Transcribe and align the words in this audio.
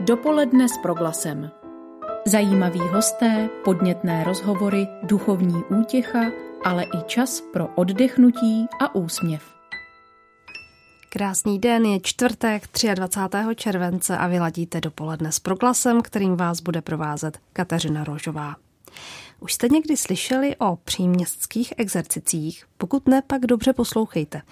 Dopoledne 0.00 0.68
s 0.68 0.78
proglasem. 0.78 1.50
Zajímaví 2.26 2.80
hosté, 2.80 3.48
podnětné 3.64 4.24
rozhovory, 4.24 4.88
duchovní 5.02 5.64
útěcha, 5.80 6.20
ale 6.64 6.84
i 6.84 7.02
čas 7.06 7.40
pro 7.52 7.66
oddechnutí 7.74 8.66
a 8.80 8.94
úsměv. 8.94 9.42
Krásný 11.12 11.58
den, 11.58 11.84
je 11.84 12.00
čtvrtek 12.00 12.62
23. 12.94 13.38
července 13.54 14.18
a 14.18 14.26
vyladíte 14.26 14.80
dopoledne 14.80 15.32
s 15.32 15.38
proglasem, 15.38 16.02
kterým 16.02 16.36
vás 16.36 16.60
bude 16.60 16.82
provázet 16.82 17.38
Kateřina 17.52 18.04
Rožová. 18.04 18.54
Už 19.40 19.54
jste 19.54 19.68
někdy 19.68 19.96
slyšeli 19.96 20.56
o 20.56 20.76
příměstských 20.76 21.72
exercicích? 21.76 22.64
Pokud 22.76 23.08
ne, 23.08 23.22
pak 23.26 23.46
dobře 23.46 23.72
poslouchejte. 23.72 24.42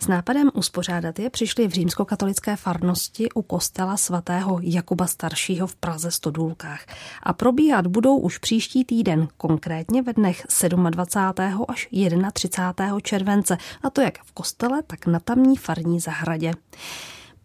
S 0.00 0.06
nápadem 0.06 0.50
uspořádat 0.54 1.18
je 1.18 1.30
přišli 1.30 1.68
v 1.68 1.70
římskokatolické 1.70 2.56
farnosti 2.56 3.28
u 3.34 3.42
kostela 3.42 3.96
svatého 3.96 4.58
Jakuba 4.62 5.06
staršího 5.06 5.66
v 5.66 5.76
Praze 5.76 6.10
Stodůlkách. 6.10 6.86
A 7.22 7.32
probíhat 7.32 7.86
budou 7.86 8.18
už 8.18 8.38
příští 8.38 8.84
týden, 8.84 9.28
konkrétně 9.36 10.02
ve 10.02 10.12
dnech 10.12 10.46
27. 10.90 11.64
až 11.68 11.88
31. 12.32 13.00
července, 13.00 13.58
a 13.82 13.90
to 13.90 14.00
jak 14.00 14.24
v 14.24 14.32
kostele, 14.32 14.82
tak 14.82 15.06
na 15.06 15.20
tamní 15.20 15.56
farní 15.56 16.00
zahradě. 16.00 16.52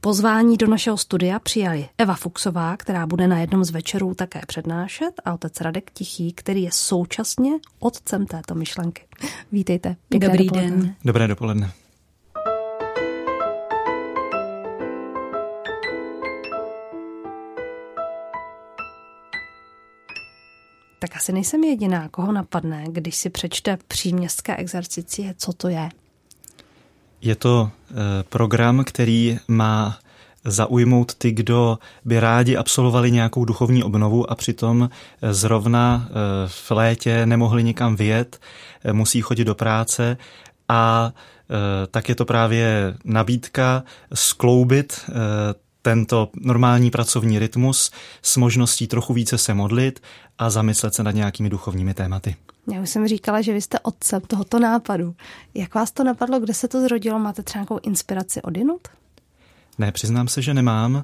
Pozvání 0.03 0.57
do 0.57 0.67
našeho 0.67 0.97
studia 0.97 1.39
přijali 1.39 1.89
Eva 1.97 2.15
Fuxová, 2.15 2.77
která 2.77 3.07
bude 3.07 3.27
na 3.27 3.39
jednom 3.39 3.63
z 3.63 3.69
večerů 3.69 4.13
také 4.13 4.41
přednášet, 4.47 5.11
a 5.25 5.33
otec 5.33 5.61
Radek 5.61 5.91
Tichý, 5.91 6.33
který 6.33 6.63
je 6.63 6.71
současně 6.71 7.51
otcem 7.79 8.25
této 8.25 8.55
myšlenky. 8.55 9.01
Vítejte. 9.51 9.95
Pěkné 10.09 10.27
Dobrý 10.27 10.45
dopoledne. 10.45 10.77
den. 10.77 10.95
Dobré 11.05 11.27
dopoledne. 11.27 11.71
Tak 20.99 21.15
asi 21.15 21.31
nejsem 21.33 21.63
jediná, 21.63 22.09
koho 22.09 22.31
napadne, 22.31 22.85
když 22.89 23.15
si 23.15 23.29
přečte 23.29 23.77
příměstské 23.87 24.55
exercicie, 24.55 25.33
co 25.37 25.53
to 25.53 25.67
je. 25.67 25.89
Je 27.21 27.35
to 27.35 27.69
eh, 27.91 27.93
program, 28.29 28.83
který 28.83 29.39
má 29.47 29.97
zaujmout 30.45 31.13
ty, 31.13 31.31
kdo 31.31 31.79
by 32.05 32.19
rádi 32.19 32.57
absolvovali 32.57 33.11
nějakou 33.11 33.45
duchovní 33.45 33.83
obnovu 33.83 34.31
a 34.31 34.35
přitom 34.35 34.89
eh, 35.21 35.33
zrovna 35.33 36.07
eh, 36.07 36.13
v 36.47 36.71
létě 36.71 37.25
nemohli 37.25 37.63
nikam 37.63 37.95
vyjet, 37.95 38.39
musí 38.91 39.21
chodit 39.21 39.45
do 39.45 39.55
práce 39.55 40.17
a 40.69 41.11
tak 41.91 42.09
je 42.09 42.15
to 42.15 42.25
právě 42.25 42.95
nabídka 43.05 43.83
skloubit 44.13 45.09
tento 45.81 46.29
normální 46.35 46.91
pracovní 46.91 47.39
rytmus 47.39 47.91
s 48.21 48.37
možností 48.37 48.87
trochu 48.87 49.13
více 49.13 49.37
se 49.37 49.53
modlit 49.53 50.01
a 50.37 50.49
zamyslet 50.49 50.93
se 50.93 51.03
nad 51.03 51.11
nějakými 51.11 51.49
duchovními 51.49 51.93
tématy. 51.93 52.35
Já 52.73 52.81
už 52.81 52.89
jsem 52.89 53.07
říkala, 53.07 53.41
že 53.41 53.53
vy 53.53 53.61
jste 53.61 53.79
otcem 53.79 54.21
tohoto 54.21 54.59
nápadu. 54.59 55.15
Jak 55.53 55.75
vás 55.75 55.91
to 55.91 56.03
napadlo, 56.03 56.39
kde 56.39 56.53
se 56.53 56.67
to 56.67 56.81
zrodilo? 56.81 57.19
Máte 57.19 57.43
třeba 57.43 57.59
nějakou 57.59 57.79
inspiraci 57.83 58.41
odinut? 58.41 58.87
Ne, 59.77 59.91
přiznám 59.91 60.27
se, 60.27 60.41
že 60.41 60.53
nemám. 60.53 60.95
E, 60.95 61.03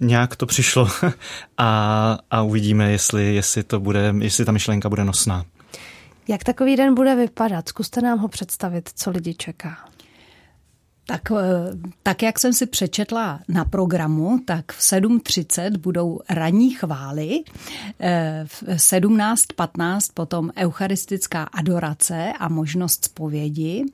nějak 0.00 0.36
to 0.36 0.46
přišlo 0.46 0.88
a, 1.58 2.18
a 2.30 2.42
uvidíme, 2.42 2.92
jestli, 2.92 3.34
jestli, 3.34 3.62
to 3.62 3.80
bude, 3.80 4.14
jestli 4.18 4.44
ta 4.44 4.52
myšlenka 4.52 4.88
bude 4.88 5.04
nosná. 5.04 5.44
Jak 6.28 6.44
takový 6.44 6.76
den 6.76 6.94
bude 6.94 7.14
vypadat? 7.14 7.68
Zkuste 7.68 8.00
nám 8.00 8.18
ho 8.18 8.28
představit, 8.28 8.90
co 8.94 9.10
lidi 9.10 9.34
čeká. 9.34 9.88
Tak, 11.06 11.30
eh, 11.30 11.36
tak 12.02 12.22
jak 12.22 12.38
jsem 12.38 12.52
si 12.52 12.66
přečetla 12.66 13.40
na 13.48 13.64
programu, 13.64 14.38
tak 14.44 14.72
v 14.72 14.82
7.30 14.82 15.76
budou 15.76 16.20
ranní 16.30 16.70
chvály, 16.70 17.44
eh, 18.00 18.44
v 18.46 18.62
17.15 18.76 20.12
potom 20.14 20.50
eucharistická 20.56 21.42
adorace 21.42 22.32
a 22.38 22.48
možnost 22.48 23.04
zpovědi. 23.04 23.84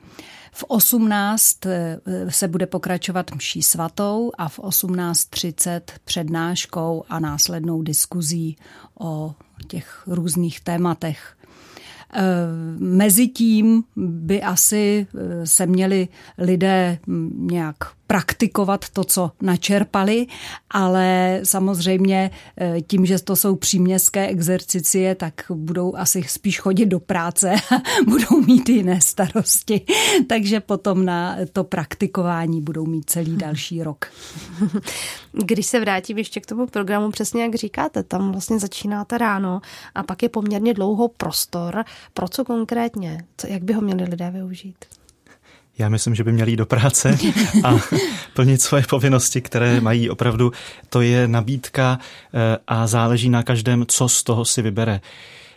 V 0.52 0.64
18 0.68 1.66
eh, 1.66 2.00
se 2.28 2.48
bude 2.48 2.66
pokračovat 2.66 3.34
mší 3.34 3.62
svatou 3.62 4.32
a 4.38 4.48
v 4.48 4.58
18.30 4.58 5.80
přednáškou 6.04 7.04
a 7.08 7.18
následnou 7.18 7.82
diskuzí 7.82 8.56
o 9.00 9.34
těch 9.68 10.02
různých 10.06 10.60
tématech 10.60 11.36
mezitím 12.78 13.84
by 13.96 14.42
asi 14.42 15.06
eh, 15.14 15.46
se 15.46 15.66
měli 15.66 16.08
lidé 16.38 16.98
hm, 17.06 17.46
nějak 17.50 17.76
praktikovat 18.12 18.88
to, 18.88 19.04
co 19.04 19.30
načerpali, 19.42 20.26
ale 20.70 21.40
samozřejmě 21.44 22.30
eh, 22.56 22.80
tím, 22.80 23.06
že 23.06 23.18
to 23.18 23.36
jsou 23.36 23.56
příměstské 23.56 24.26
exercicie, 24.26 25.14
tak 25.14 25.34
budou 25.50 25.96
asi 25.96 26.22
spíš 26.22 26.60
chodit 26.60 26.86
do 26.86 27.00
práce 27.00 27.54
a 27.70 27.82
budou 28.06 28.40
mít 28.46 28.68
jiné 28.68 29.00
starosti. 29.00 29.80
Takže 30.26 30.60
potom 30.60 31.04
na 31.04 31.36
to 31.52 31.64
praktikování 31.64 32.60
budou 32.60 32.86
mít 32.86 33.10
celý 33.10 33.36
další 33.36 33.82
rok. 33.82 34.06
Když 35.32 35.66
se 35.66 35.80
vrátím 35.80 36.18
ještě 36.18 36.40
k 36.40 36.46
tomu 36.46 36.66
programu, 36.66 37.10
přesně 37.10 37.42
jak 37.42 37.54
říkáte, 37.54 38.02
tam 38.02 38.32
vlastně 38.32 38.58
začínáte 38.58 39.18
ráno 39.18 39.60
a 39.94 40.02
pak 40.02 40.22
je 40.22 40.28
poměrně 40.28 40.74
dlouho 40.74 41.08
prostor. 41.08 41.84
Pro 42.14 42.28
co 42.28 42.44
konkrétně? 42.44 43.24
Co, 43.36 43.46
jak 43.46 43.62
by 43.62 43.72
ho 43.72 43.80
měli 43.80 44.04
lidé 44.04 44.30
využít? 44.30 45.01
Já 45.78 45.88
myslím, 45.88 46.14
že 46.14 46.24
by 46.24 46.32
měli 46.32 46.50
jít 46.50 46.56
do 46.56 46.66
práce 46.66 47.18
a 47.64 47.74
plnit 48.34 48.62
svoje 48.62 48.84
povinnosti, 48.90 49.40
které 49.40 49.80
mají 49.80 50.10
opravdu. 50.10 50.52
To 50.88 51.00
je 51.00 51.28
nabídka 51.28 51.98
eh, 52.34 52.58
a 52.66 52.86
záleží 52.86 53.28
na 53.28 53.42
každém, 53.42 53.84
co 53.88 54.08
z 54.08 54.22
toho 54.22 54.44
si 54.44 54.62
vybere. 54.62 55.00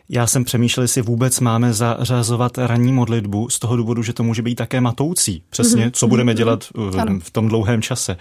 Já 0.09 0.27
jsem 0.27 0.43
přemýšlel, 0.43 0.83
jestli 0.83 1.01
vůbec 1.01 1.39
máme 1.39 1.73
zařazovat 1.73 2.57
ranní 2.57 2.93
modlitbu 2.93 3.49
z 3.49 3.59
toho 3.59 3.77
důvodu, 3.77 4.03
že 4.03 4.13
to 4.13 4.23
může 4.23 4.41
být 4.41 4.55
také 4.55 4.81
matoucí. 4.81 5.43
Přesně, 5.49 5.91
co 5.91 6.07
budeme 6.07 6.31
mhm. 6.31 6.37
dělat 6.37 6.67
eh, 6.97 7.19
v 7.19 7.31
tom 7.31 7.47
dlouhém 7.47 7.81
čase 7.81 8.17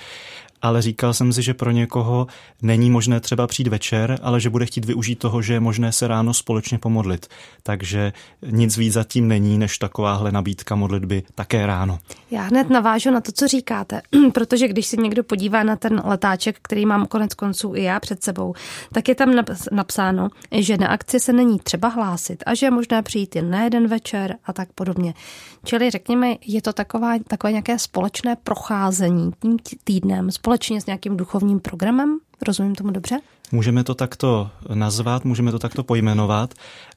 ale 0.65 0.83
říkal 0.83 1.15
jsem 1.15 1.33
si, 1.33 1.43
že 1.43 1.55
pro 1.55 1.71
někoho 1.71 2.27
není 2.63 2.91
možné 2.91 3.21
třeba 3.21 3.47
přijít 3.47 3.69
večer, 3.69 4.19
ale 4.23 4.41
že 4.41 4.51
bude 4.51 4.67
chtít 4.67 4.85
využít 4.85 5.19
toho, 5.19 5.43
že 5.43 5.53
je 5.53 5.61
možné 5.61 5.93
se 5.93 6.09
ráno 6.09 6.35
společně 6.35 6.79
pomodlit. 6.79 7.27
Takže 7.63 8.13
nic 8.51 8.77
víc 8.77 8.93
zatím 8.93 9.29
není, 9.29 9.59
než 9.59 9.79
takováhle 9.79 10.33
nabídka 10.33 10.75
modlitby 10.75 11.23
také 11.35 11.67
ráno. 11.67 11.99
Já 12.31 12.43
hned 12.43 12.71
navážu 12.71 13.11
na 13.11 13.21
to, 13.21 13.33
co 13.33 13.49
říkáte, 13.49 14.03
protože 14.35 14.69
když 14.69 14.87
si 14.87 14.97
někdo 14.97 15.25
podívá 15.25 15.63
na 15.63 15.77
ten 15.77 16.03
letáček, 16.05 16.59
který 16.63 16.87
mám 16.87 17.07
konec 17.07 17.35
konců 17.35 17.75
i 17.75 17.83
já 17.83 18.01
před 18.01 18.25
sebou, 18.25 18.55
tak 18.93 19.09
je 19.09 19.15
tam 19.15 19.35
napsáno, 19.73 20.29
že 20.53 20.77
na 20.77 20.87
akci 20.89 21.21
se 21.21 21.33
není 21.33 21.59
třeba 21.59 21.89
hlásit 21.89 22.43
a 22.47 22.55
že 22.55 22.67
je 22.67 22.71
možné 22.71 23.03
přijít 23.03 23.37
jen 23.37 23.51
na 23.51 23.65
jeden 23.65 23.87
večer 23.87 24.37
a 24.45 24.53
tak 24.53 24.73
podobně. 24.73 25.15
Čili 25.65 25.91
řekněme, 25.91 26.35
je 26.47 26.63
to 26.63 26.73
taková, 26.73 27.15
takové 27.29 27.53
nějaké 27.53 27.79
společné 27.79 28.37
procházení 28.37 29.31
tím 29.43 29.57
týdnem, 29.85 30.31
společné 30.31 30.54
společně 30.55 30.81
s 30.81 30.87
nějakým 30.87 31.17
duchovním 31.17 31.61
programem? 31.61 32.19
Rozumím 32.47 32.75
tomu 32.75 32.91
dobře? 32.91 33.21
Můžeme 33.53 33.85
to 33.85 33.95
takto 33.95 34.51
nazvat, 34.75 35.25
můžeme 35.25 35.53
to 35.53 35.59
takto 35.59 35.85
pojmenovat, 35.85 36.55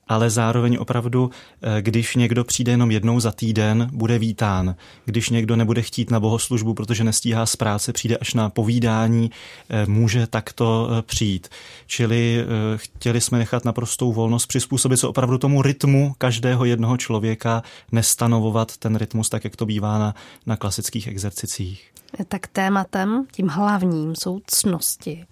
ale 0.07 0.29
zároveň 0.29 0.78
opravdu, 0.79 1.31
eh, 1.62 1.81
když 1.81 2.16
někdo 2.16 2.44
přijde 2.44 2.72
jenom 2.72 2.91
jednou 2.91 3.19
za 3.19 3.31
týden, 3.31 3.90
bude 3.94 4.19
vítán. 4.19 4.75
Když 5.06 5.29
někdo 5.29 5.56
nebude 5.56 5.81
chtít 5.81 6.12
na 6.12 6.19
bohoslužbu, 6.19 6.73
protože 6.73 7.03
nestíhá 7.03 7.45
z 7.45 7.56
práce, 7.56 7.94
přijde 7.94 8.18
až 8.18 8.34
na 8.34 8.50
povídání, 8.50 9.31
eh, 9.69 9.85
může 9.85 10.28
takto 10.28 10.90
eh, 10.91 11.01
přijít. 11.01 11.47
Čili 11.88 12.45
chtěli 12.75 13.22
jsme 13.22 13.38
nechat 13.38 13.66
naprostou 13.66 14.13
volnost, 14.13 14.45
přizpůsobit 14.45 15.00
se 15.00 15.07
opravdu 15.07 15.38
tomu 15.38 15.62
rytmu 15.62 16.13
každého 16.18 16.66
jednoho 16.66 16.97
člověka, 16.97 17.63
nestanovovat 17.91 18.78
ten 18.78 18.95
rytmus 18.95 19.29
tak, 19.29 19.44
jak 19.44 19.56
to 19.56 19.66
bývá 19.66 20.00
na, 20.00 20.16
na 20.45 20.57
klasických 20.57 21.07
exercicích. 21.07 21.91
Tak 22.28 22.47
tématem, 22.47 23.25
tím 23.31 23.47
hlavním, 23.47 24.16
jsou 24.16 24.39
cnosti. 24.48 25.25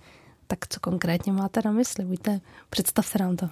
Tak 0.47 0.67
co 0.67 0.79
konkrétně 0.79 1.31
máte 1.31 1.61
na 1.65 1.71
mysli? 1.71 2.05
Buďte, 2.05 2.41
představte 2.69 3.19
nám 3.19 3.35
to. 3.35 3.49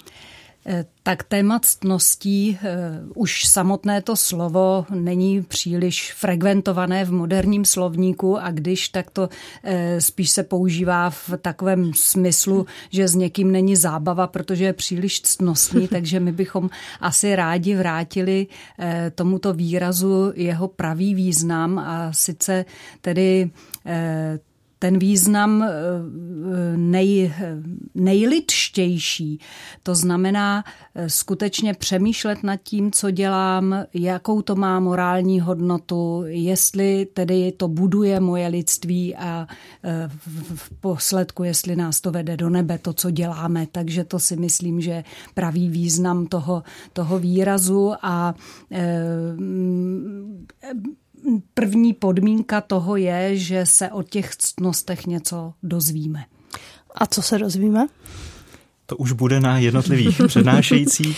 Eh, 0.66 0.86
tak 1.04 1.24
téma 1.24 1.60
ctností, 1.60 2.60
eh, 2.64 3.00
už 3.16 3.48
samotné 3.48 4.02
to 4.02 4.16
slovo 4.16 4.86
není 4.90 5.42
příliš 5.42 6.14
frekventované 6.14 7.06
v 7.06 7.12
moderním 7.12 7.66
slovníku 7.66 8.38
a 8.38 8.52
když, 8.52 8.90
tak 8.90 9.12
to 9.12 9.30
eh, 9.64 10.02
spíš 10.02 10.30
se 10.30 10.44
používá 10.44 11.10
v 11.10 11.32
takovém 11.42 11.94
smyslu, 11.94 12.66
že 12.90 13.08
s 13.08 13.16
někým 13.16 13.52
není 13.52 13.76
zábava, 13.76 14.28
protože 14.28 14.66
je 14.66 14.74
příliš 14.74 15.22
ctnostní, 15.22 15.88
takže 15.98 16.20
my 16.20 16.32
bychom 16.32 16.70
asi 17.00 17.36
rádi 17.36 17.76
vrátili 17.76 18.48
tomuto 19.16 19.54
výrazu 19.54 20.32
jeho 20.36 20.68
pravý 20.68 21.16
význam 21.16 21.80
a 21.80 22.14
sice 22.14 22.66
tedy 23.02 23.50
ten 24.84 25.00
význam 25.00 25.66
nej, 26.76 27.34
nejlidštější. 27.96 29.40
To 29.84 29.96
znamená 29.96 30.64
skutečně 31.08 31.74
přemýšlet 31.74 32.44
nad 32.44 32.56
tím, 32.64 32.92
co 32.92 33.12
dělám, 33.12 33.76
jakou 33.94 34.42
to 34.42 34.56
má 34.56 34.80
morální 34.80 35.40
hodnotu, 35.40 36.24
jestli 36.28 37.08
tedy 37.14 37.52
to 37.52 37.68
buduje 37.68 38.20
moje 38.20 38.48
lidství 38.48 39.16
a 39.16 39.48
v 40.56 40.70
posledku, 40.80 41.44
jestli 41.44 41.76
nás 41.76 42.02
to 42.02 42.12
vede 42.12 42.38
do 42.38 42.50
nebe, 42.50 42.78
to, 42.78 42.94
co 42.94 43.12
děláme. 43.12 43.68
Takže 43.72 44.04
to 44.04 44.20
si 44.20 44.36
myslím, 44.36 44.82
že 44.82 45.04
pravý 45.34 45.70
význam 45.70 46.26
toho, 46.26 46.64
toho 46.94 47.20
výrazu 47.20 47.94
a 48.02 48.36
první 51.54 51.94
podmínka 51.94 52.62
toho 52.62 52.96
je, 52.96 53.38
že 53.38 53.66
se 53.66 53.92
o 53.92 54.04
těch 54.04 54.36
ctnostech 54.36 55.06
něco 55.06 55.54
dozvíme. 55.64 56.26
A 56.96 57.06
co 57.06 57.22
se 57.22 57.38
dozvíme? 57.38 57.88
To 58.86 58.98
už 58.98 59.12
bude 59.12 59.40
na 59.40 59.58
jednotlivých 59.58 60.22
přednášejících. 60.28 61.18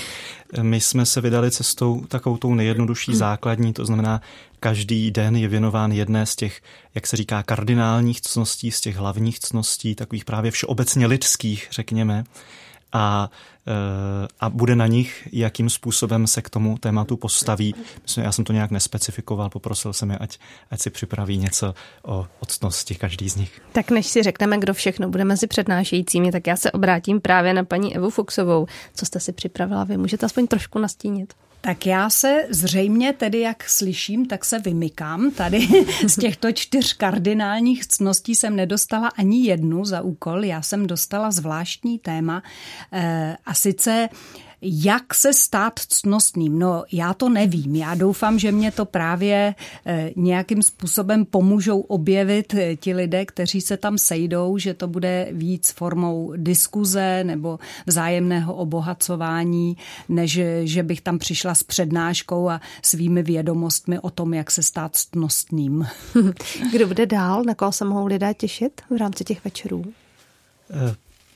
My 0.62 0.82
jsme 0.82 1.06
se 1.06 1.22
vydali 1.22 1.52
cestou 1.52 2.06
takovou 2.08 2.38
tou 2.38 2.54
nejjednodušší 2.54 3.16
základní, 3.16 3.74
to 3.74 3.86
znamená, 3.86 4.22
každý 4.60 5.12
den 5.12 5.36
je 5.36 5.48
věnován 5.48 5.92
jedné 5.92 6.26
z 6.26 6.36
těch, 6.36 6.62
jak 6.96 7.08
se 7.08 7.18
říká, 7.18 7.44
kardinálních 7.44 8.22
cností, 8.22 8.72
z 8.72 8.82
těch 8.82 8.96
hlavních 8.96 9.40
cností, 9.40 9.96
takových 9.96 10.26
právě 10.26 10.52
všeobecně 10.52 11.08
lidských, 11.08 11.68
řekněme 11.72 12.24
a, 12.94 13.30
a 14.40 14.50
bude 14.50 14.76
na 14.76 14.88
nich, 14.88 15.28
jakým 15.32 15.70
způsobem 15.70 16.28
se 16.28 16.42
k 16.42 16.50
tomu 16.50 16.78
tématu 16.78 17.18
postaví. 17.18 17.76
Myslím, 18.02 18.24
já 18.24 18.32
jsem 18.32 18.46
to 18.46 18.54
nějak 18.54 18.72
nespecifikoval, 18.72 19.50
poprosil 19.50 19.94
jsem 19.94 20.12
je, 20.12 20.18
ať, 20.18 20.38
ať 20.72 20.82
si 20.82 20.90
připraví 20.90 21.38
něco 21.38 21.74
o 22.04 22.28
octnosti 22.40 22.96
každý 22.96 23.30
z 23.30 23.36
nich. 23.36 23.62
Tak 23.72 23.92
než 23.92 24.08
si 24.08 24.24
řekneme, 24.24 24.58
kdo 24.58 24.74
všechno 24.74 25.10
bude 25.10 25.26
mezi 25.26 25.48
přednášejícími, 25.48 26.32
tak 26.32 26.48
já 26.48 26.56
se 26.56 26.72
obrátím 26.72 27.22
právě 27.22 27.54
na 27.54 27.64
paní 27.64 27.96
Evu 27.96 28.10
Fuxovou. 28.10 28.68
Co 28.96 29.06
jste 29.06 29.20
si 29.20 29.32
připravila 29.32 29.84
vy? 29.84 29.98
Můžete 29.98 30.26
aspoň 30.26 30.48
trošku 30.48 30.80
nastínit? 30.80 31.34
Tak 31.66 31.86
já 31.86 32.10
se 32.10 32.48
zřejmě 32.50 33.14
tedy, 33.14 33.40
jak 33.40 33.70
slyším, 33.70 34.26
tak 34.26 34.46
se 34.46 34.60
vymykám. 34.60 35.32
Tady 35.32 35.68
z 36.08 36.16
těchto 36.16 36.52
čtyř 36.52 36.94
kardinálních 36.94 37.88
cností 37.88 38.36
jsem 38.36 38.56
nedostala 38.56 39.08
ani 39.08 39.48
jednu 39.48 39.86
za 39.86 40.02
úkol. 40.02 40.44
Já 40.44 40.62
jsem 40.62 40.88
dostala 40.88 41.32
zvláštní 41.32 42.00
téma 42.00 42.44
eh, 42.92 43.38
a 43.46 43.54
sice 43.56 44.10
jak 44.62 45.14
se 45.14 45.34
stát 45.34 45.80
ctnostným? 45.80 46.60
No, 46.60 46.84
já 46.92 47.14
to 47.14 47.30
nevím. 47.30 47.76
Já 47.76 47.96
doufám, 47.96 48.40
že 48.40 48.52
mě 48.52 48.72
to 48.72 48.86
právě 48.86 49.56
eh, 49.86 50.12
nějakým 50.16 50.62
způsobem 50.62 51.26
pomůžou 51.26 51.80
objevit 51.80 52.54
eh, 52.54 52.76
ti 52.76 52.94
lidé, 52.94 53.26
kteří 53.26 53.62
se 53.62 53.78
tam 53.78 53.98
sejdou, 53.98 54.58
že 54.58 54.74
to 54.74 54.88
bude 54.88 55.28
víc 55.32 55.72
formou 55.72 56.34
diskuze 56.38 57.24
nebo 57.24 57.60
vzájemného 57.86 58.56
obohacování, 58.56 59.78
než 60.10 60.40
že 60.64 60.84
bych 60.84 61.02
tam 61.02 61.20
přišla 61.20 61.56
s 61.56 61.64
přednáškou 61.64 62.50
a 62.50 62.62
svými 62.82 63.24
vědomostmi 63.24 64.00
o 64.00 64.10
tom, 64.10 64.34
jak 64.34 64.52
se 64.52 64.64
stát 64.64 64.96
ctnostným. 64.96 65.88
Kdo 66.72 66.88
bude 66.88 67.06
dál? 67.06 67.44
Na 67.44 67.56
koho 67.56 67.72
se 67.72 67.86
mohou 67.86 68.06
lidé 68.06 68.34
těšit 68.34 68.82
v 68.90 68.98
rámci 68.98 69.24
těch 69.24 69.44
večerů? 69.46 69.86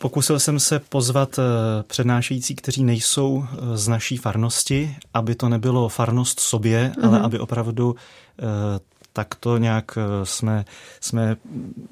Pokusil 0.02 0.40
jsem 0.40 0.60
se 0.60 0.80
pozvat 0.80 1.40
eh, 1.40 1.44
přednášející, 1.84 2.56
kteří 2.56 2.84
nejsou 2.84 3.46
eh, 3.52 3.78
z 3.78 3.88
naší 3.88 4.18
farnosti, 4.18 4.96
aby 5.14 5.36
to 5.36 5.50
nebylo 5.50 5.90
farnost 5.90 6.40
sobě, 6.40 6.92
mm-hmm. 6.96 7.08
ale 7.08 7.18
mhm. 7.18 7.26
aby 7.26 7.40
opravdu 7.40 7.96
eh, 7.96 8.44
takto 9.14 9.58
nějak 9.58 9.98
jsme, 10.24 10.66
jsme 11.02 11.38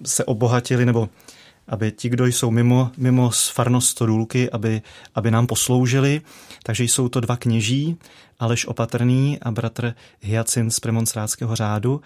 se 0.06 0.26
obohatili, 0.26 0.86
nebo 0.86 1.10
aby 1.68 1.92
ti, 1.92 2.10
kdo 2.10 2.26
jsou 2.26 2.52
mimo, 2.52 2.92
mimo 2.98 3.30
farnost 3.54 3.90
Stodůlky, 3.90 4.52
aby, 4.52 4.82
aby 5.16 5.32
nám 5.32 5.48
posloužili. 5.48 6.22
Takže 6.64 6.84
jsou 6.84 7.10
to 7.10 7.20
dva 7.20 7.38
kněží, 7.38 7.98
Aleš 8.40 8.66
Opatrný 8.66 9.40
a 9.42 9.52
bratr 9.52 9.94
Hyacin 10.22 10.72
z 10.72 10.80
Premonstrátského 10.80 11.56
řádu, 11.56 12.02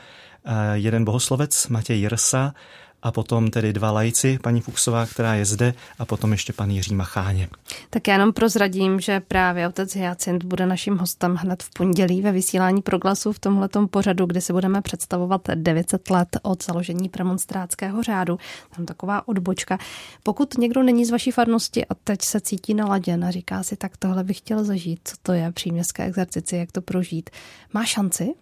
jeden 0.74 1.06
bohoslovec 1.06 1.68
Matěj 1.68 2.00
Jirsa 2.00 2.54
a 3.04 3.12
potom 3.12 3.50
tedy 3.50 3.74
dva 3.74 3.92
lajci, 3.92 4.40
paní 4.42 4.62
Fuchsová, 4.62 5.06
která 5.06 5.34
je 5.34 5.46
zde, 5.46 5.74
a 6.00 6.06
potom 6.06 6.32
ještě 6.32 6.54
pan 6.54 6.70
Jiří 6.70 6.96
Macháně. 6.96 7.48
Tak 7.90 8.08
já 8.08 8.14
jenom 8.14 8.34
prozradím, 8.34 9.00
že 9.00 9.20
právě 9.20 9.68
otec 9.68 9.96
Hyacint 9.96 10.44
bude 10.44 10.66
naším 10.66 10.98
hostem 10.98 11.36
hned 11.36 11.64
v 11.64 11.70
pondělí 11.70 12.22
ve 12.22 12.32
vysílání 12.32 12.82
proglasu 12.82 13.34
v 13.34 13.40
tomhletom 13.40 13.88
pořadu, 13.88 14.26
kde 14.26 14.42
si 14.42 14.54
budeme 14.54 14.82
představovat 14.82 15.42
900 15.56 16.10
let 16.10 16.38
od 16.42 16.64
založení 16.64 17.10
premonstrátského 17.10 18.04
řádu. 18.04 18.40
Tam 18.76 18.86
taková 18.86 19.28
odbočka. 19.28 19.78
Pokud 20.24 20.58
někdo 20.58 20.84
není 20.84 21.06
z 21.06 21.12
vaší 21.12 21.32
farnosti 21.32 21.86
a 21.86 21.96
teď 21.96 22.22
se 22.22 22.42
cítí 22.42 22.74
naladěn 22.74 23.26
a 23.26 23.32
říká 23.32 23.64
si, 23.64 23.76
tak 23.76 23.98
tohle 23.98 24.24
bych 24.24 24.38
chtěl 24.38 24.64
zažít, 24.64 25.00
co 25.04 25.16
to 25.22 25.34
je 25.34 25.52
příměstské 25.52 26.04
exercici, 26.04 26.56
jak 26.56 26.72
to 26.72 26.82
prožít, 26.82 27.30
má 27.74 27.86
šanci? 27.86 28.34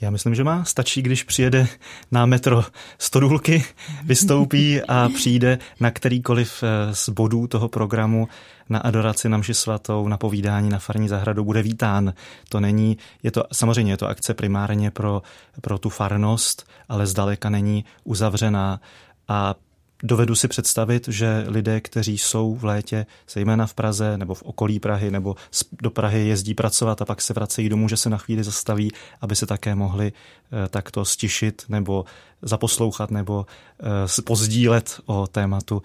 Já 0.00 0.10
myslím, 0.10 0.34
že 0.34 0.44
má. 0.44 0.64
Stačí, 0.64 1.02
když 1.02 1.22
přijede 1.22 1.66
na 2.12 2.26
metro 2.26 2.64
Stodůlky, 2.98 3.64
vystoupí 4.04 4.82
a 4.82 5.08
přijde 5.14 5.58
na 5.80 5.90
kterýkoliv 5.90 6.62
eh, 6.62 6.94
z 6.94 7.08
bodů 7.08 7.46
toho 7.46 7.68
programu 7.68 8.28
na 8.68 8.78
adoraci 8.78 9.28
na 9.28 9.38
mši 9.38 9.54
svatou, 9.54 10.08
na 10.08 10.16
povídání 10.16 10.68
na 10.68 10.78
farní 10.78 11.08
zahradu 11.08 11.44
bude 11.44 11.62
vítán. 11.62 12.12
To 12.48 12.60
není, 12.60 12.98
je 13.22 13.30
to, 13.30 13.44
samozřejmě 13.52 13.92
je 13.92 13.96
to 13.96 14.08
akce 14.08 14.34
primárně 14.34 14.90
pro, 14.90 15.22
pro 15.60 15.78
tu 15.78 15.88
farnost, 15.88 16.70
ale 16.88 17.06
zdaleka 17.06 17.50
není 17.50 17.84
uzavřená 18.04 18.80
a 19.28 19.54
Dovedu 20.02 20.34
si 20.34 20.48
představit, 20.48 21.08
že 21.08 21.44
lidé, 21.48 21.80
kteří 21.80 22.18
jsou 22.18 22.54
v 22.54 22.64
létě, 22.64 23.06
zejména 23.30 23.66
v 23.66 23.74
Praze 23.74 24.18
nebo 24.18 24.34
v 24.34 24.42
okolí 24.42 24.80
Prahy 24.80 25.10
nebo 25.10 25.36
do 25.82 25.90
Prahy 25.90 26.28
jezdí 26.28 26.54
pracovat 26.54 27.02
a 27.02 27.04
pak 27.04 27.20
se 27.20 27.34
vracejí 27.34 27.68
domů, 27.68 27.88
že 27.88 27.96
se 27.96 28.10
na 28.10 28.18
chvíli 28.18 28.44
zastaví, 28.44 28.92
aby 29.20 29.36
se 29.36 29.46
také 29.46 29.74
mohli 29.74 30.12
eh, 30.12 30.68
takto 30.68 31.04
stišit 31.04 31.64
nebo 31.68 32.04
zaposlouchat 32.42 33.10
nebo 33.10 33.46
uh, 33.82 33.86
pozdílet 34.24 35.00
o 35.06 35.26
tématu 35.26 35.82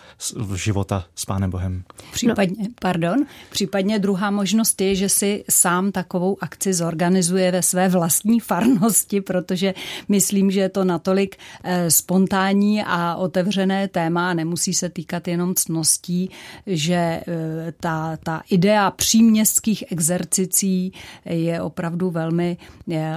života 0.55 1.05
s 1.15 1.25
Pánem 1.25 1.49
Bohem. 1.49 1.83
Případně, 2.11 2.67
pardon, 2.81 3.25
případně 3.51 3.99
druhá 3.99 4.31
možnost 4.31 4.81
je, 4.81 4.95
že 4.95 5.09
si 5.09 5.43
sám 5.49 5.91
takovou 5.91 6.37
akci 6.41 6.73
zorganizuje 6.73 7.51
ve 7.51 7.61
své 7.61 7.89
vlastní 7.89 8.39
farnosti, 8.39 9.21
protože 9.21 9.73
myslím, 10.09 10.51
že 10.51 10.59
je 10.59 10.69
to 10.69 10.83
natolik 10.83 11.35
uh, 11.35 11.71
spontánní 11.89 12.83
a 12.83 13.15
otevřené 13.15 13.87
téma, 13.87 14.33
nemusí 14.33 14.73
se 14.73 14.89
týkat 14.89 15.27
jenom 15.27 15.55
cností, 15.55 16.29
že 16.67 17.21
uh, 17.27 17.33
ta, 17.79 18.17
ta 18.23 18.41
idea 18.49 18.91
příměstských 18.91 19.83
exercicí 19.91 20.93
je 21.25 21.61
opravdu 21.61 22.09
velmi 22.09 22.57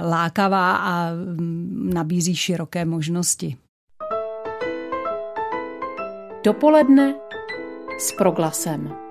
lákavá 0.01 0.75
a 0.77 1.11
mm, 1.13 1.91
nabízí 1.93 2.35
široké 2.35 2.85
možnosti 2.85 3.24
možnosti. 3.25 3.57
Dopoledne 6.43 7.13
s 7.99 8.13
proglasem. 8.17 9.04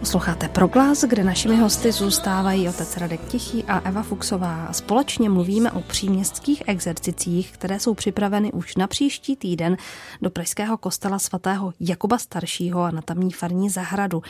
Posloucháte 0.00 0.48
Proglas, 0.48 1.04
kde 1.04 1.24
našimi 1.24 1.56
hosty 1.56 1.92
zůstávají 1.92 2.68
otec 2.68 2.96
Radek 2.96 3.28
Tichý 3.28 3.64
a 3.64 3.78
Eva 3.78 4.02
Fuxová. 4.02 4.72
Společně 4.72 5.30
mluvíme 5.30 5.72
o 5.72 5.80
příměstských 5.80 6.62
exercicích, 6.66 7.52
které 7.52 7.80
jsou 7.80 7.94
připraveny 7.94 8.52
už 8.52 8.76
na 8.76 8.86
příští 8.86 9.36
týden 9.36 9.76
do 10.22 10.30
pražského 10.30 10.76
kostela 10.78 11.18
svatého 11.18 11.72
Jakuba 11.80 12.18
Staršího 12.18 12.82
a 12.82 12.90
na 12.90 13.02
tamní 13.02 13.32
farní 13.32 13.70
zahradu. 13.70 14.22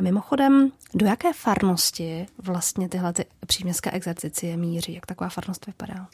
Mimochodem, 0.00 0.72
do 0.94 1.06
jaké 1.06 1.32
farnosti 1.32 2.26
vlastně 2.38 2.88
tyhle 2.88 3.12
ty 3.12 3.24
příměstské 3.46 3.90
exercicie 3.90 4.56
míří? 4.56 4.94
Jak 4.94 5.06
taková 5.06 5.30
farnost 5.30 5.66
vypadá? 5.66 6.06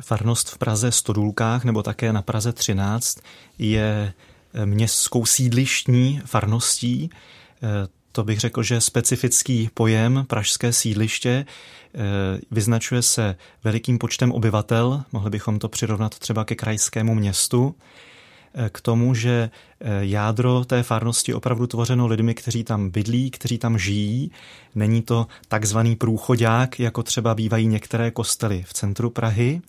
Farnost 0.00 0.48
v 0.48 0.58
Praze 0.58 0.92
Stodůlkách 0.92 1.64
nebo 1.64 1.82
také 1.82 2.12
na 2.12 2.22
Praze 2.22 2.52
13 2.52 3.18
je 3.58 4.12
městskou 4.64 5.26
sídlištní 5.26 6.22
farností. 6.24 7.10
To 8.14 8.24
bych 8.24 8.40
řekl, 8.40 8.62
že 8.62 8.80
specifický 8.80 9.70
pojem 9.74 10.24
pražské 10.28 10.72
sídliště 10.72 11.46
vyznačuje 12.50 13.02
se 13.02 13.36
velikým 13.64 13.98
počtem 13.98 14.32
obyvatel, 14.32 15.02
mohli 15.12 15.30
bychom 15.30 15.58
to 15.58 15.68
přirovnat 15.68 16.18
třeba 16.18 16.44
ke 16.44 16.54
krajskému 16.54 17.14
městu 17.14 17.74
k 18.72 18.80
tomu, 18.80 19.14
že 19.14 19.50
eh, 19.80 19.88
jádro 20.00 20.64
té 20.64 20.82
farnosti 20.82 21.34
opravdu 21.34 21.66
tvořeno 21.66 22.06
lidmi, 22.06 22.34
kteří 22.34 22.64
tam 22.64 22.90
bydlí, 22.90 23.30
kteří 23.30 23.58
tam 23.58 23.78
žijí. 23.78 24.30
Není 24.74 25.02
to 25.02 25.26
takzvaný 25.48 25.96
průchodák, 25.96 26.80
jako 26.80 27.02
třeba 27.02 27.34
bývají 27.34 27.66
některé 27.66 28.10
kostely 28.10 28.64
v 28.66 28.72
centru 28.72 29.10
Prahy, 29.10 29.62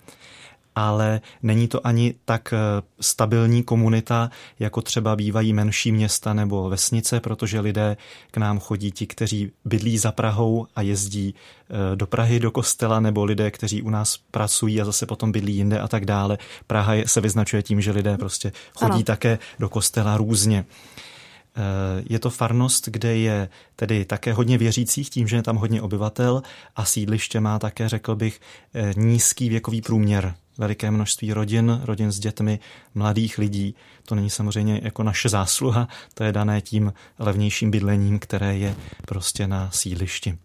ale 0.76 1.20
není 1.42 1.68
to 1.68 1.86
ani 1.86 2.14
tak 2.24 2.52
eh, 2.52 2.58
stabilní 3.00 3.62
komunita, 3.62 4.30
jako 4.58 4.82
třeba 4.82 5.16
bývají 5.16 5.52
menší 5.52 5.92
města 5.92 6.34
nebo 6.34 6.68
vesnice, 6.68 7.20
protože 7.20 7.60
lidé 7.60 7.96
k 8.30 8.36
nám 8.36 8.58
chodí 8.58 8.90
ti, 8.90 9.06
kteří 9.06 9.52
bydlí 9.64 9.98
za 9.98 10.12
Prahou 10.12 10.66
a 10.76 10.82
jezdí 10.82 11.34
eh, 11.34 11.96
do 11.96 12.06
Prahy 12.06 12.40
do 12.40 12.50
kostela, 12.50 13.00
nebo 13.00 13.24
lidé, 13.24 13.50
kteří 13.50 13.82
u 13.82 13.90
nás 13.90 14.18
pracují 14.30 14.80
a 14.80 14.84
zase 14.84 15.06
potom 15.06 15.32
bydlí 15.32 15.56
jinde 15.56 15.80
a 15.80 15.88
tak 15.88 16.04
dále. 16.04 16.38
Praha 16.66 16.94
se 17.06 17.20
vyznačuje 17.20 17.62
tím, 17.62 17.80
že 17.80 17.90
lidé 17.90 18.16
prostě 18.16 18.52
chodí 18.74 18.92
ano. 18.92 19.02
také 19.02 19.38
do 19.58 19.68
kostela 19.68 20.16
různě. 20.16 20.64
Eh, 21.56 22.04
je 22.10 22.18
to 22.18 22.30
farnost, 22.30 22.88
kde 22.88 23.16
je 23.16 23.48
tedy 23.76 24.04
také 24.04 24.32
hodně 24.32 24.58
věřících, 24.58 25.10
tím, 25.10 25.28
že 25.28 25.36
je 25.36 25.42
tam 25.42 25.56
hodně 25.56 25.82
obyvatel 25.82 26.42
a 26.76 26.84
sídliště 26.84 27.40
má 27.40 27.58
také, 27.58 27.88
řekl 27.88 28.16
bych, 28.16 28.40
eh, 28.74 28.94
nízký 28.96 29.48
věkový 29.48 29.82
průměr. 29.82 30.34
Veliké 30.58 30.90
množství 30.90 31.32
rodin, 31.32 31.80
rodin 31.84 32.12
s 32.12 32.18
dětmi, 32.18 32.58
mladých 32.94 33.38
lidí. 33.38 33.74
To 34.04 34.14
není 34.14 34.30
samozřejmě 34.30 34.80
jako 34.82 35.02
naše 35.02 35.28
zásluha, 35.28 35.88
to 36.14 36.24
je 36.24 36.32
dané 36.32 36.60
tím 36.60 36.92
levnějším 37.18 37.70
bydlením, 37.70 38.18
které 38.18 38.56
je 38.56 38.76
prostě 39.06 39.46
na 39.46 39.70
sídlišti. 39.70 40.38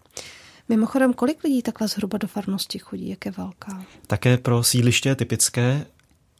Mimochodem, 0.69 1.13
kolik 1.13 1.43
lidí 1.43 1.61
takhle 1.61 1.87
zhruba 1.87 2.17
do 2.17 2.27
farnosti 2.27 2.79
chodí, 2.79 3.09
jak 3.09 3.25
je 3.25 3.31
velká? 3.31 3.83
Také 4.07 4.37
pro 4.37 4.63
sídliště 4.63 5.09
je 5.09 5.15
typické, 5.15 5.85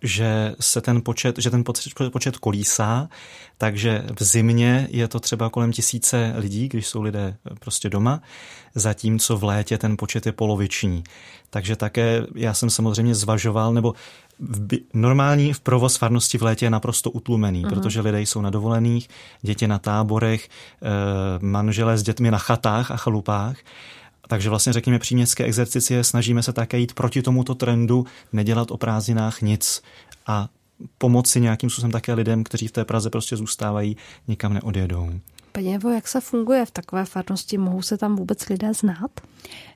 že 0.01 0.55
se 0.60 0.81
ten 0.81 1.01
počet, 1.01 1.39
že 1.39 1.50
ten 1.50 1.63
počet, 1.63 1.93
počet 2.12 2.38
kolísá, 2.38 3.10
takže 3.58 4.03
v 4.20 4.24
zimě 4.24 4.88
je 4.91 5.08
to 5.08 5.20
třeba 5.20 5.50
kolem 5.50 5.72
tisíce 5.72 6.34
lidí, 6.36 6.70
když 6.70 6.88
jsou 6.88 7.01
lidé 7.01 7.38
prostě 7.60 7.89
doma, 7.89 8.22
zatímco 8.75 9.38
v 9.38 9.43
létě 9.43 9.77
ten 9.77 9.98
počet 9.98 10.25
je 10.25 10.31
poloviční. 10.31 11.03
Takže 11.50 11.75
také 11.75 12.24
já 12.36 12.53
jsem 12.53 12.70
samozřejmě 12.70 13.15
zvažoval, 13.15 13.74
nebo 13.74 13.93
v 14.39 14.77
normální 14.93 15.53
v 15.53 15.60
provoz 15.60 15.96
farnosti 15.96 16.38
v 16.38 16.43
létě 16.43 16.65
je 16.65 16.70
naprosto 16.70 17.12
utlumený, 17.12 17.65
uh-huh. 17.65 17.70
protože 17.70 18.01
lidé 18.01 18.22
jsou 18.22 18.41
na 18.41 18.50
dovolených, 18.50 19.10
děti 19.41 19.67
na 19.67 19.79
táborech, 19.79 20.50
eh, 20.50 20.88
manželé 21.41 21.98
s 21.98 22.03
dětmi 22.03 22.31
na 22.31 22.38
chatách 22.38 22.91
a 22.91 22.98
chalupách. 22.98 23.58
Takže 24.32 24.50
vlastně 24.50 24.74
řekněme 24.74 25.00
při 25.00 25.16
městské 25.16 25.44
exercici 25.44 26.04
snažíme 26.04 26.44
se 26.44 26.54
také 26.54 26.78
jít 26.78 26.94
proti 26.94 27.22
tomuto 27.22 27.56
trendu, 27.56 28.06
nedělat 28.34 28.72
o 28.72 28.78
prázdninách 28.78 29.42
nic 29.42 29.82
a 30.28 30.50
pomoci 30.98 31.42
nějakým 31.42 31.70
způsobem 31.70 31.92
také 31.92 32.14
lidem, 32.14 32.44
kteří 32.44 32.68
v 32.68 32.72
té 32.72 32.86
Praze 32.86 33.10
prostě 33.10 33.38
zůstávají, 33.38 33.98
nikam 34.28 34.54
neodjedou. 34.54 35.10
Paní 35.52 35.78
jak 35.94 36.08
se 36.08 36.22
funguje 36.22 36.66
v 36.66 36.72
takové 36.72 37.06
farnosti? 37.06 37.58
Mohou 37.58 37.82
se 37.82 37.98
tam 37.98 38.16
vůbec 38.16 38.50
lidé 38.50 38.74
znát? 38.74 39.12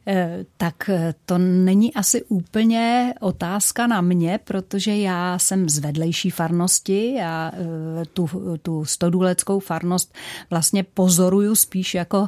Eh, 0.08 0.46
tak 0.58 0.90
eh, 0.90 1.14
to 1.26 1.38
není 1.38 1.94
asi 1.94 2.24
úplně 2.24 3.14
otázka 3.20 3.88
na 3.88 4.02
mě, 4.02 4.40
protože 4.44 4.98
já 4.98 5.40
jsem 5.40 5.70
z 5.70 5.80
vedlejší 5.80 6.30
farnosti, 6.30 7.14
já 7.14 7.52
eh, 7.54 8.06
tu, 8.14 8.30
tu 8.62 8.86
stodůleckou 8.86 9.60
farnost 9.60 10.14
vlastně 10.50 10.84
pozoruju 10.84 11.56
spíš 11.56 11.94
jako 11.94 12.28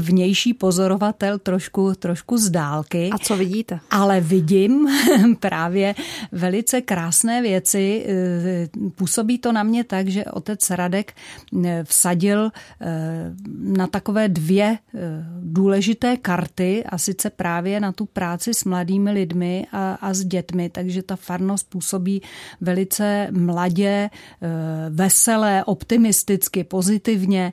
vnější 0.00 0.54
pozorovatel 0.54 1.38
trošku, 1.38 1.94
trošku 1.94 2.38
z 2.38 2.50
dálky. 2.50 3.10
A 3.12 3.18
co 3.18 3.36
vidíte? 3.36 3.80
Ale 3.90 4.20
vidím 4.20 4.88
právě 5.40 5.94
velice 6.32 6.80
krásné 6.80 7.42
věci. 7.42 8.06
Působí 8.94 9.38
to 9.38 9.52
na 9.52 9.62
mě 9.62 9.84
tak, 9.84 10.08
že 10.08 10.24
otec 10.24 10.70
Radek 10.70 11.14
vsadil 11.84 12.50
na 13.58 13.86
takové 13.86 14.28
dvě 14.28 14.78
důležité 15.42 16.16
karty 16.16 16.57
a 16.64 16.98
sice 16.98 17.30
právě 17.30 17.80
na 17.80 17.92
tu 17.92 18.06
práci 18.06 18.54
s 18.54 18.64
mladými 18.64 19.10
lidmi 19.10 19.66
a, 19.72 19.94
a 19.94 20.14
s 20.14 20.24
dětmi, 20.24 20.70
takže 20.70 21.02
ta 21.02 21.16
farnost 21.16 21.70
působí 21.70 22.22
velice 22.60 23.28
mladě, 23.30 24.10
eh, 24.10 24.48
veselé, 24.90 25.64
optimisticky, 25.64 26.64
pozitivně 26.64 27.52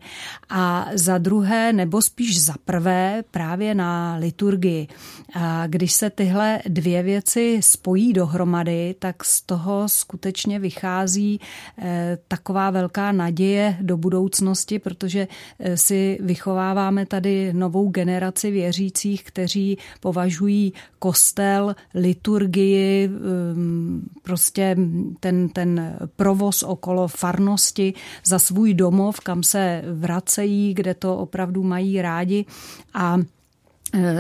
a 0.50 0.88
za 0.94 1.18
druhé, 1.18 1.74
nebo 1.74 2.02
spíš 2.02 2.42
za 2.42 2.54
prvé, 2.66 3.24
právě 3.32 3.76
na 3.76 4.16
liturgii. 4.16 4.88
A 5.34 5.68
když 5.68 5.94
se 5.94 6.10
tyhle 6.10 6.60
dvě 6.68 7.04
věci 7.04 7.60
spojí 7.64 8.14
dohromady, 8.14 8.96
tak 9.00 9.24
z 9.24 9.42
toho 9.42 9.90
skutečně 9.90 10.60
vychází 10.60 11.40
eh, 11.78 12.18
taková 12.28 12.70
velká 12.70 13.12
naděje 13.12 13.78
do 13.82 13.98
budoucnosti, 13.98 14.80
protože 14.80 15.28
eh, 15.60 15.78
si 15.78 16.18
vychováváme 16.22 17.06
tady 17.06 17.54
novou 17.54 17.90
generaci 17.90 18.52
věřících, 18.96 19.24
kteří 19.24 19.78
považují 20.00 20.74
kostel, 21.00 21.76
liturgii, 21.94 23.10
um, 23.10 24.02
prostě 24.24 24.78
ten, 25.20 25.50
ten 25.50 25.98
provoz 26.16 26.64
okolo 26.64 27.08
farnosti 27.08 27.94
za 28.26 28.40
svůj 28.40 28.74
domov, 28.74 29.20
kam 29.20 29.44
se 29.44 29.84
vracejí, 29.94 30.74
kde 30.74 30.94
to 30.94 31.18
opravdu 31.18 31.64
mají 31.64 32.02
rádi. 32.02 32.46
A 32.94 33.18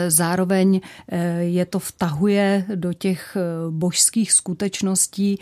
zároveň 0.07 0.81
eh, 1.09 1.39
je 1.39 1.65
to 1.65 1.79
vtahuje 1.79 2.65
do 2.75 2.93
těch 2.93 3.37
eh, 3.37 3.41
božských 3.71 4.31
skutečností 4.31 5.39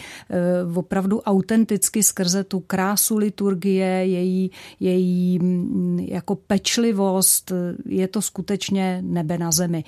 opravdu 0.75 1.21
autenticky 1.21 2.03
skrze 2.03 2.43
tu 2.43 2.59
krásu 2.59 3.17
liturgie, 3.17 3.85
její, 3.85 4.51
její 4.79 5.39
mm, 5.39 5.99
jako 5.99 6.35
pečlivost, 6.35 7.51
je 7.85 8.07
to 8.07 8.21
skutečně 8.21 8.99
nebe 9.01 9.37
na 9.37 9.51
zemi. 9.51 9.83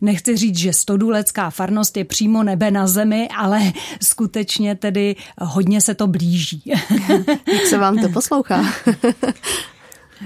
Nechci 0.00 0.36
říct, 0.36 0.56
že 0.56 0.72
stodůlecká 0.72 1.50
farnost 1.50 1.96
je 1.96 2.04
přímo 2.04 2.42
nebe 2.42 2.70
na 2.70 2.86
zemi, 2.86 3.28
ale 3.36 3.72
skutečně 4.02 4.74
tedy 4.74 5.16
hodně 5.40 5.80
se 5.80 5.94
to 5.94 6.06
blíží. 6.06 6.62
Jak 7.52 7.66
se 7.68 7.78
vám 7.78 7.98
to 7.98 8.08
poslouchá? 8.08 8.64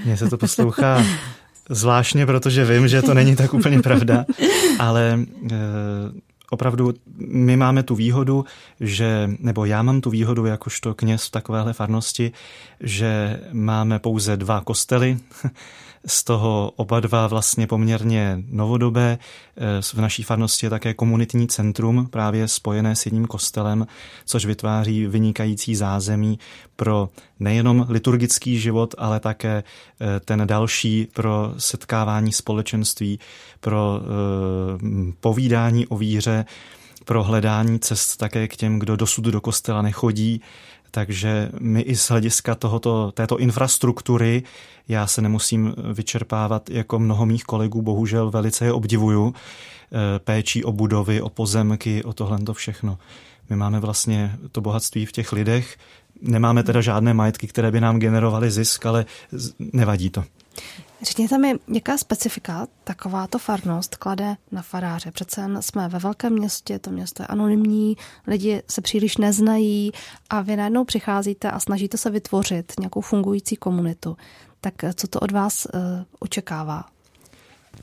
Mně 0.05 0.17
se 0.17 0.31
to 0.31 0.39
poslouchá 0.39 1.03
zvláštně, 1.71 2.27
protože 2.27 2.65
vím, 2.65 2.89
že 2.89 3.03
to 3.03 3.15
není 3.15 3.37
tak 3.37 3.55
úplně 3.55 3.83
pravda, 3.83 4.25
ale 4.79 5.21
e, 5.51 5.57
opravdu 6.51 6.95
my 7.19 7.57
máme 7.57 7.83
tu 7.83 7.95
výhodu, 7.95 8.45
že, 8.81 9.31
nebo 9.39 9.65
já 9.65 9.83
mám 9.83 10.01
tu 10.01 10.11
výhodu 10.11 10.47
jakožto 10.47 10.95
kněz 10.95 11.27
v 11.27 11.31
takovéhle 11.31 11.73
farnosti, 11.73 12.33
že 12.81 13.41
máme 13.53 13.99
pouze 13.99 14.37
dva 14.37 14.61
kostely, 14.61 15.19
z 16.07 16.25
toho 16.25 16.73
oba 16.77 17.01
dva 17.01 17.27
vlastně 17.27 17.67
poměrně 17.67 18.43
novodobé. 18.51 19.19
Eh, 19.57 19.83
v 19.83 19.95
naší 19.95 20.23
farnosti 20.23 20.67
je 20.67 20.71
také 20.71 20.95
komunitní 20.95 21.49
centrum, 21.49 22.07
právě 22.07 22.49
spojené 22.49 22.97
s 22.97 23.07
jedním 23.07 23.27
kostelem, 23.27 23.87
což 24.25 24.45
vytváří 24.45 25.07
vynikající 25.07 25.77
zázemí 25.77 26.39
pro 26.77 27.09
nejenom 27.41 27.87
liturgický 27.89 28.59
život, 28.59 28.95
ale 28.99 29.21
také 29.21 29.65
eh, 30.01 30.21
ten 30.21 30.47
další 30.47 31.09
pro 31.13 31.55
setkávání 31.59 32.33
společenství, 32.33 33.19
pro 33.61 34.01
eh, 34.01 35.13
povídání 35.21 35.87
o 35.87 35.97
víře, 35.97 36.45
pro 37.05 37.23
hledání 37.23 37.79
cest 37.79 38.17
také 38.17 38.49
k 38.49 38.57
těm, 38.57 38.79
kdo 38.79 38.97
dosud 38.97 39.25
do 39.25 39.41
kostela 39.41 39.83
nechodí, 39.83 40.41
takže 40.91 41.49
my 41.61 41.81
i 41.81 41.97
z 41.97 42.11
hlediska 42.11 42.55
tohoto, 42.55 43.13
této 43.13 43.39
infrastruktury 43.39 44.43
já 44.89 45.07
se 45.07 45.23
nemusím 45.23 45.75
vyčerpávat 45.93 46.71
jako 46.71 46.99
mnoho 46.99 47.27
mých 47.27 47.45
kolegů, 47.45 47.83
bohužel 47.83 48.31
velice 48.31 48.65
je 48.65 48.73
obdivuju, 48.73 49.35
eh, 49.35 50.19
péčí 50.19 50.65
o 50.65 50.73
budovy, 50.73 51.21
o 51.21 51.29
pozemky, 51.29 52.05
o 52.05 52.13
tohle 52.13 52.39
to 52.39 52.55
všechno. 52.55 52.99
My 53.51 53.57
máme 53.57 53.81
vlastně 53.81 54.37
to 54.53 54.61
bohatství 54.61 55.07
v 55.07 55.13
těch 55.13 55.33
lidech, 55.33 55.77
nemáme 56.23 56.63
teda 56.63 56.81
žádné 56.81 57.15
majetky, 57.15 57.47
které 57.47 57.71
by 57.71 57.81
nám 57.81 57.99
generovaly 57.99 58.51
zisk, 58.51 58.87
ale 58.87 59.07
nevadí 59.73 60.11
to. 60.11 60.25
Řekněte 61.03 61.39
mi, 61.39 61.55
jaká 61.69 61.99
specifika 61.99 62.67
takováto 62.85 63.39
farnost 63.39 63.97
klade 63.97 64.37
na 64.53 64.63
faráře? 64.63 65.11
Přece 65.11 65.49
jsme 65.61 65.89
ve 65.89 65.99
velkém 65.99 66.33
městě, 66.33 66.79
to 66.79 66.91
město 66.91 67.23
je 67.23 67.27
anonymní, 67.27 67.97
lidi 68.27 68.63
se 68.71 68.81
příliš 68.81 69.17
neznají 69.17 69.93
a 70.31 70.41
vy 70.41 70.57
najednou 70.57 70.85
přicházíte 70.85 71.51
a 71.51 71.61
snažíte 71.61 71.97
se 71.97 72.11
vytvořit 72.11 72.73
nějakou 72.79 73.01
fungující 73.01 73.57
komunitu. 73.57 74.17
Tak 74.61 74.75
co 74.95 75.07
to 75.07 75.21
od 75.21 75.31
vás 75.31 75.67
uh, 75.67 75.81
očekává? 76.19 76.85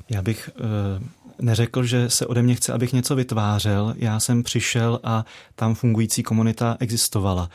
Já 0.09 0.21
bych 0.21 0.49
uh, 0.55 1.03
neřekl, 1.41 1.83
že 1.83 2.09
se 2.09 2.25
ode 2.25 2.41
mě 2.41 2.55
chce, 2.55 2.73
abych 2.73 2.93
něco 2.93 3.15
vytvářel. 3.15 3.93
Já 3.97 4.19
jsem 4.19 4.43
přišel 4.43 4.99
a 5.03 5.25
tam 5.55 5.75
fungující 5.75 6.23
komunita 6.23 6.77
existovala. 6.79 7.49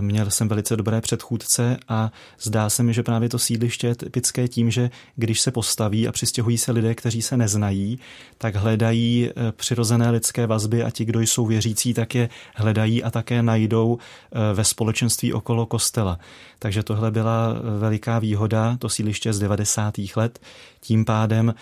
Měl 0.00 0.30
jsem 0.30 0.48
velice 0.48 0.76
dobré 0.76 1.00
předchůdce 1.00 1.76
a 1.88 2.12
zdá 2.40 2.70
se 2.70 2.82
mi, 2.82 2.94
že 2.94 3.02
právě 3.02 3.28
to 3.28 3.38
sídliště 3.38 3.86
je 3.86 3.94
typické 3.94 4.48
tím, 4.48 4.70
že 4.70 4.90
když 5.16 5.40
se 5.40 5.50
postaví 5.50 6.08
a 6.08 6.12
přistěhují 6.12 6.58
se 6.58 6.72
lidé, 6.72 6.94
kteří 6.94 7.22
se 7.22 7.36
neznají, 7.36 7.98
tak 8.38 8.56
hledají 8.56 9.28
eh, 9.28 9.52
přirozené 9.52 10.10
lidské 10.10 10.46
vazby 10.46 10.82
a 10.82 10.90
ti, 10.90 11.04
kdo 11.04 11.20
jsou 11.20 11.46
věřící, 11.46 11.94
tak 11.94 12.14
je 12.14 12.28
hledají 12.54 13.04
a 13.04 13.10
také 13.10 13.42
najdou 13.42 13.98
eh, 13.98 14.54
ve 14.54 14.64
společenství 14.64 15.32
okolo 15.32 15.66
kostela. 15.66 16.18
Takže 16.58 16.82
tohle 16.82 17.10
byla 17.10 17.54
eh, 17.54 17.78
veliká 17.78 18.18
výhoda, 18.18 18.76
to 18.76 18.88
sídliště 18.88 19.32
z 19.32 19.38
90. 19.38 19.94
let. 20.16 20.40
Tím 20.80 21.04
pádem 21.04 21.54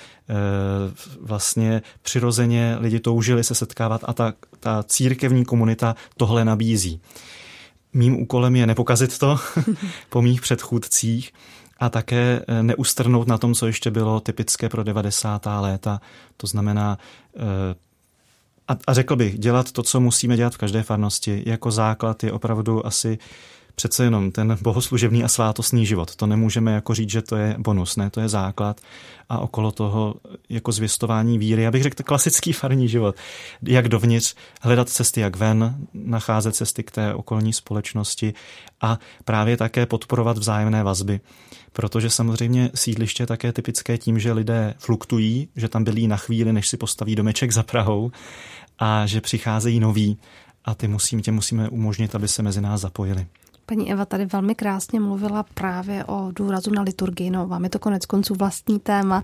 vlastně 1.20 1.82
přirozeně 2.02 2.76
lidi 2.80 3.00
toužili 3.00 3.44
se 3.44 3.54
setkávat 3.54 4.00
a 4.04 4.12
ta, 4.12 4.32
ta 4.60 4.82
církevní 4.82 5.44
komunita 5.44 5.96
tohle 6.16 6.44
nabízí. 6.44 7.00
Mým 7.92 8.20
úkolem 8.22 8.56
je 8.56 8.66
nepokazit 8.66 9.18
to 9.18 9.38
po 10.08 10.22
mých 10.22 10.40
předchůdcích 10.40 11.32
a 11.78 11.88
také 11.88 12.42
eh, 12.48 12.62
neustrnout 12.62 13.28
na 13.28 13.38
tom, 13.38 13.54
co 13.54 13.66
ještě 13.66 13.90
bylo 13.90 14.20
typické 14.20 14.68
pro 14.68 14.84
90. 14.84 15.46
léta. 15.60 16.00
To 16.36 16.46
znamená, 16.46 16.98
eh, 17.36 17.74
a, 18.86 18.94
řekl 18.94 19.16
bych, 19.16 19.38
dělat 19.38 19.72
to, 19.72 19.82
co 19.82 20.00
musíme 20.00 20.36
dělat 20.36 20.54
v 20.54 20.58
každé 20.58 20.82
farnosti. 20.82 21.42
Jako 21.46 21.70
základ 21.70 22.24
je 22.24 22.32
opravdu 22.32 22.86
asi 22.86 23.18
přece 23.78 24.04
jenom 24.04 24.32
ten 24.32 24.58
bohoslužebný 24.62 25.24
a 25.24 25.28
svátostný 25.28 25.86
život. 25.86 26.16
To 26.16 26.26
nemůžeme 26.26 26.72
jako 26.72 26.94
říct, 26.94 27.10
že 27.10 27.22
to 27.22 27.36
je 27.36 27.54
bonus, 27.58 27.96
ne, 27.96 28.10
to 28.10 28.20
je 28.20 28.28
základ. 28.28 28.80
A 29.28 29.38
okolo 29.38 29.72
toho 29.72 30.14
jako 30.48 30.72
zvěstování 30.72 31.38
víry, 31.38 31.62
já 31.62 31.70
bych 31.70 31.82
řekl 31.82 32.02
klasický 32.02 32.52
farní 32.52 32.88
život. 32.88 33.16
Jak 33.62 33.88
dovnitř, 33.88 34.34
hledat 34.62 34.88
cesty 34.88 35.20
jak 35.20 35.36
ven, 35.36 35.76
nacházet 35.94 36.56
cesty 36.56 36.82
k 36.82 36.90
té 36.90 37.14
okolní 37.14 37.52
společnosti 37.52 38.34
a 38.80 38.98
právě 39.24 39.56
také 39.56 39.86
podporovat 39.86 40.38
vzájemné 40.38 40.82
vazby. 40.82 41.20
Protože 41.72 42.10
samozřejmě 42.10 42.70
sídliště 42.74 43.22
je 43.22 43.26
také 43.26 43.52
typické 43.52 43.98
tím, 43.98 44.18
že 44.18 44.32
lidé 44.32 44.74
fluktují, 44.78 45.48
že 45.56 45.68
tam 45.68 45.84
byli 45.84 46.06
na 46.06 46.16
chvíli, 46.16 46.52
než 46.52 46.68
si 46.68 46.76
postaví 46.76 47.14
domeček 47.14 47.52
za 47.52 47.62
Prahou 47.62 48.10
a 48.78 49.06
že 49.06 49.20
přicházejí 49.20 49.80
noví 49.80 50.18
a 50.64 50.74
ty 50.74 50.88
musím, 50.88 51.22
tě 51.22 51.32
musíme 51.32 51.68
umožnit, 51.68 52.14
aby 52.14 52.28
se 52.28 52.42
mezi 52.42 52.60
nás 52.60 52.80
zapojili. 52.80 53.26
Paní 53.68 53.92
Eva 53.92 54.04
tady 54.04 54.26
velmi 54.26 54.54
krásně 54.54 55.00
mluvila 55.00 55.42
právě 55.42 56.04
o 56.04 56.32
důrazu 56.32 56.70
na 56.70 56.82
liturgii. 56.82 57.30
No, 57.30 57.46
vám 57.46 57.64
je 57.64 57.70
to 57.70 57.78
konec 57.78 58.06
konců 58.06 58.34
vlastní 58.34 58.80
téma. 58.80 59.22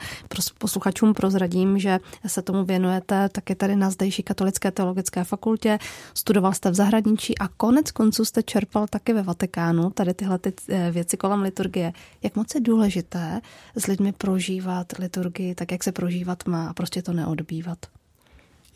Posluchačům 0.58 1.14
prozradím, 1.14 1.78
že 1.78 2.00
se 2.26 2.42
tomu 2.42 2.64
věnujete 2.64 3.28
taky 3.28 3.54
tady 3.54 3.76
na 3.76 3.90
zdejší 3.90 4.22
katolické 4.22 4.70
teologické 4.70 5.24
fakultě. 5.24 5.78
Studoval 6.14 6.52
jste 6.52 6.70
v 6.70 6.74
zahraničí 6.74 7.38
a 7.38 7.48
konec 7.48 7.90
konců 7.90 8.24
jste 8.24 8.42
čerpal 8.42 8.86
taky 8.86 9.12
ve 9.12 9.22
Vatikánu 9.22 9.90
tady 9.90 10.14
tyhle 10.14 10.38
ty 10.38 10.52
eh, 10.68 10.90
věci 10.90 11.16
kolem 11.16 11.42
liturgie. 11.42 11.92
Jak 12.22 12.36
moc 12.36 12.54
je 12.54 12.60
důležité 12.60 13.40
s 13.76 13.86
lidmi 13.86 14.12
prožívat 14.12 14.92
liturgii 14.98 15.54
tak, 15.54 15.72
jak 15.72 15.84
se 15.84 15.92
prožívat 15.92 16.46
má 16.46 16.68
a 16.68 16.72
prostě 16.72 17.02
to 17.02 17.12
neodbývat? 17.12 17.78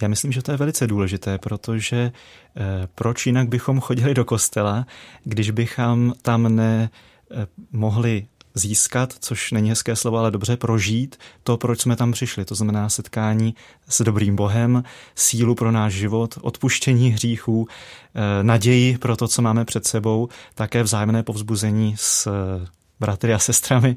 Já 0.03 0.09
myslím, 0.09 0.33
že 0.33 0.43
to 0.43 0.51
je 0.51 0.57
velice 0.57 0.87
důležité, 0.87 1.39
protože 1.39 2.13
eh, 2.57 2.89
proč 2.95 3.27
jinak 3.27 3.49
bychom 3.49 3.81
chodili 3.81 4.15
do 4.15 4.25
kostela, 4.25 4.87
když 5.25 5.51
bychom 5.51 6.13
tam 6.23 6.57
ne 6.57 6.91
eh, 7.31 8.27
získat, 8.55 9.15
což 9.21 9.53
není 9.53 9.69
hezké 9.69 9.97
slovo, 9.97 10.19
ale 10.19 10.31
dobře 10.31 10.57
prožít 10.57 11.17
to, 11.43 11.57
proč 11.57 11.81
jsme 11.81 11.97
tam 11.97 12.13
přišli. 12.13 12.45
To 12.45 12.55
znamená 12.55 12.89
setkání 12.89 13.55
s 13.89 14.03
dobrým 14.03 14.37
Bohem, 14.37 14.83
sílu 15.15 15.55
pro 15.55 15.73
náš 15.73 15.93
život, 15.93 16.39
odpuštění 16.41 17.11
hříchů, 17.11 17.67
eh, 18.15 18.43
naději 18.43 18.99
pro 18.99 19.17
to, 19.17 19.29
co 19.29 19.43
máme 19.43 19.65
před 19.65 19.87
sebou, 19.87 20.29
také 20.55 20.83
vzájemné 20.83 21.23
povzbuzení 21.23 21.95
s 21.99 22.29
bratry 23.01 23.35
a 23.35 23.39
sestrami. 23.39 23.97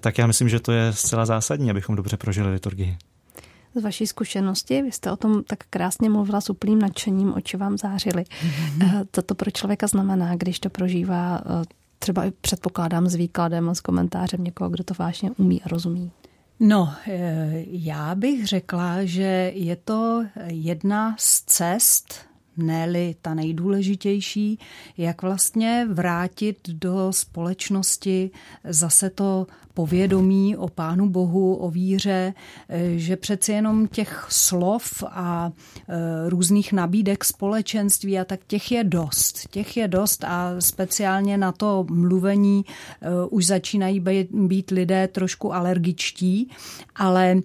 Tak 0.00 0.18
já 0.18 0.26
myslím, 0.26 0.48
že 0.48 0.60
to 0.60 0.72
je 0.72 0.92
zcela 0.92 1.26
zásadní, 1.26 1.70
abychom 1.70 1.96
dobře 1.96 2.16
prožili 2.16 2.52
liturgii 2.52 2.96
z 3.74 3.82
vaší 3.82 4.06
zkušenosti. 4.06 4.82
Vy 4.82 4.92
jste 4.92 5.12
o 5.12 5.16
tom 5.16 5.44
tak 5.44 5.58
krásně 5.70 6.10
mluvila 6.10 6.40
s 6.40 6.50
úplným 6.50 6.78
nadšením, 6.78 7.34
oči 7.34 7.56
vám 7.56 7.78
zářily. 7.78 8.22
Mm-hmm. 8.22 9.06
Co 9.12 9.22
to 9.22 9.34
pro 9.34 9.50
člověka 9.50 9.86
znamená, 9.86 10.36
když 10.36 10.60
to 10.60 10.70
prožívá 10.70 11.40
eh, 11.40 11.64
třeba 11.98 12.24
i 12.24 12.30
předpokládám 12.30 13.06
s 13.06 13.14
výkladem 13.14 13.68
a 13.68 13.74
s 13.74 13.80
komentářem 13.80 14.44
někoho, 14.44 14.70
kdo 14.70 14.84
to 14.84 14.94
vážně 14.98 15.30
umí 15.30 15.62
a 15.62 15.68
rozumí? 15.68 16.10
No, 16.60 16.92
eh, 17.08 17.64
já 17.66 18.14
bych 18.14 18.46
řekla, 18.46 19.04
že 19.04 19.52
je 19.54 19.76
to 19.76 20.24
jedna 20.46 21.14
z 21.18 21.42
cest, 21.42 22.14
ne 22.56 23.14
ta 23.22 23.34
nejdůležitější, 23.34 24.58
jak 24.98 25.22
vlastně 25.22 25.86
vrátit 25.92 26.68
do 26.68 27.12
společnosti 27.12 28.30
zase 28.64 29.10
to 29.10 29.46
povědomí 29.74 30.56
o 30.56 30.68
Pánu 30.68 31.08
Bohu, 31.08 31.54
o 31.54 31.70
víře, 31.70 32.34
eh, 32.68 32.98
že 32.98 33.16
přeci 33.16 33.52
jenom 33.52 33.88
těch 33.88 34.26
slov 34.28 35.04
a 35.06 35.52
eh, 35.88 35.94
různých 36.28 36.72
nabídek 36.72 37.24
společenství 37.24 38.18
a 38.18 38.24
tak 38.24 38.40
těch 38.46 38.72
je 38.72 38.84
dost. 38.84 39.48
Těch 39.50 39.76
je 39.76 39.88
dost 39.88 40.24
a 40.24 40.54
speciálně 40.58 41.38
na 41.38 41.52
to 41.52 41.86
mluvení 41.90 42.64
eh, 42.66 43.08
už 43.30 43.46
začínají 43.46 44.04
být 44.30 44.70
lidé 44.70 45.08
trošku 45.08 45.54
alergičtí, 45.54 46.50
ale 46.96 47.36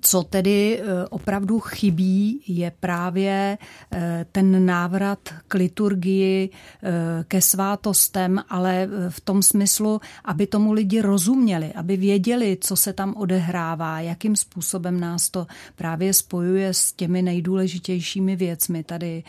co 0.00 0.22
tedy 0.22 0.80
eh, 0.80 1.06
opravdu 1.10 1.60
chybí, 1.60 2.40
je 2.48 2.72
právě 2.80 3.58
eh, 3.92 4.26
ten 4.32 4.66
návrat 4.66 5.18
k 5.48 5.54
liturgii, 5.54 6.50
eh, 6.50 7.24
ke 7.28 7.40
svátostem, 7.40 8.42
ale 8.48 8.88
v 9.08 9.20
tom 9.20 9.42
smyslu, 9.42 10.00
aby 10.24 10.46
tomu 10.46 10.72
lidi 10.72 11.00
rozuměli, 11.00 11.72
aby 11.72 11.96
věděli, 11.96 12.58
co 12.60 12.76
se 12.76 12.92
tam 12.92 13.14
odehrává, 13.16 14.00
jakým 14.00 14.36
způsobem 14.36 15.00
nás 15.00 15.30
to 15.30 15.46
právě 15.76 16.12
spojuje 16.12 16.74
s 16.74 16.92
těmi 16.92 17.22
nejdůležitějšími 17.22 18.36
věcmi 18.36 18.84
tady 18.84 19.22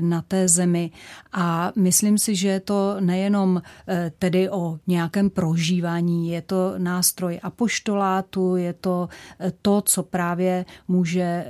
na 0.00 0.22
té 0.22 0.48
zemi. 0.48 0.90
A 1.32 1.72
myslím 1.76 2.18
si, 2.18 2.36
že 2.36 2.48
je 2.48 2.60
to 2.60 2.96
nejenom 3.00 3.62
tedy 4.18 4.50
o 4.50 4.78
nějakém 4.86 5.30
prožívání, 5.30 6.30
je 6.30 6.42
to 6.42 6.74
nástroj 6.78 7.40
apoštolátu, 7.42 8.56
je 8.56 8.72
to 8.72 9.08
to, 9.62 9.82
co 9.84 10.02
právě 10.02 10.64
může 10.88 11.22
eh, 11.22 11.44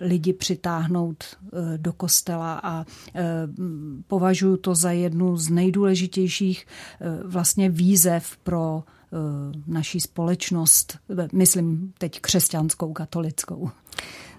lidi 0.00 0.32
přitáhnout 0.32 1.24
eh, 1.24 1.78
do 1.78 1.92
kostela 1.92 2.60
a 2.62 2.84
eh, 3.14 3.24
považuji 4.06 4.56
to 4.56 4.74
za 4.74 4.90
jednu 4.90 5.36
z 5.36 5.48
nejdůležitějších 5.48 6.66
vlastně 7.24 7.70
výzev 7.70 8.36
pro 8.36 8.84
naší 9.66 10.00
společnost, 10.00 10.98
myslím 11.32 11.92
teď 11.98 12.20
křesťanskou, 12.20 12.92
katolickou. 12.92 13.70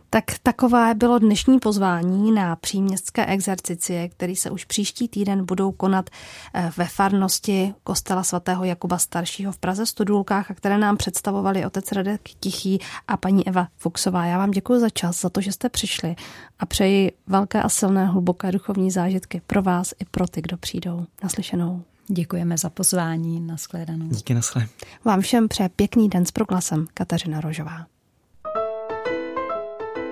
Tak 0.09 0.23
takové 0.43 0.93
bylo 0.95 1.19
dnešní 1.19 1.59
pozvání 1.59 2.31
na 2.31 2.55
příměstské 2.55 3.25
exercicie, 3.25 4.09
který 4.09 4.35
se 4.35 4.49
už 4.51 4.65
příští 4.65 5.07
týden 5.07 5.45
budou 5.45 5.71
konat 5.71 6.09
eh, 6.53 6.71
ve 6.77 6.85
farnosti 6.85 7.73
kostela 7.83 8.23
svatého 8.23 8.63
Jakuba 8.63 8.97
staršího 8.97 9.51
v 9.51 9.57
Praze 9.57 9.85
Studulkách 9.85 10.51
a 10.51 10.53
které 10.53 10.77
nám 10.77 10.97
představovali 10.97 11.65
otec 11.65 11.91
Radek 11.91 12.21
Tichý 12.39 12.79
a 13.07 13.17
paní 13.17 13.47
Eva 13.47 13.67
Fuxová. 13.77 14.25
Já 14.25 14.37
vám 14.37 14.51
děkuji 14.51 14.79
za 14.79 14.89
čas, 14.89 15.21
za 15.21 15.29
to, 15.29 15.41
že 15.41 15.51
jste 15.51 15.69
přišli 15.69 16.15
a 16.59 16.65
přeji 16.65 17.11
velké 17.27 17.61
a 17.61 17.69
silné 17.69 18.05
hluboké 18.05 18.51
duchovní 18.51 18.91
zážitky 18.91 19.41
pro 19.47 19.61
vás 19.61 19.93
i 19.99 20.05
pro 20.05 20.27
ty, 20.27 20.41
kdo 20.41 20.57
přijdou. 20.57 21.05
Naslyšenou. 21.23 21.83
Děkujeme 22.07 22.57
za 22.57 22.69
pozvání, 22.69 23.39
nashledanou. 23.39 24.07
Díky, 24.07 24.33
naschle. 24.33 24.67
Vám 25.05 25.21
všem 25.21 25.47
přeje 25.47 25.69
pěkný 25.69 26.09
den 26.09 26.25
s 26.25 26.31
proglasem 26.31 26.87
Kateřina 26.93 27.41
Rožová. 27.41 27.96